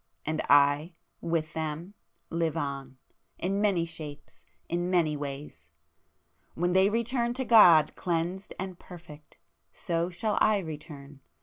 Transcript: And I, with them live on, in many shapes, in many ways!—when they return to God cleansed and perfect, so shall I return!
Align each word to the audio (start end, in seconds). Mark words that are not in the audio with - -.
And 0.25 0.41
I, 0.49 0.93
with 1.21 1.53
them 1.53 1.93
live 2.31 2.57
on, 2.57 2.97
in 3.37 3.61
many 3.61 3.85
shapes, 3.85 4.43
in 4.67 4.89
many 4.89 5.15
ways!—when 5.15 6.73
they 6.73 6.89
return 6.89 7.35
to 7.35 7.45
God 7.45 7.93
cleansed 7.95 8.51
and 8.57 8.79
perfect, 8.79 9.37
so 9.73 10.09
shall 10.09 10.39
I 10.41 10.57
return! 10.57 11.19